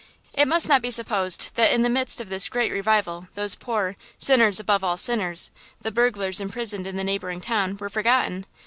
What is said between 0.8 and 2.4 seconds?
be supposed that in the midst of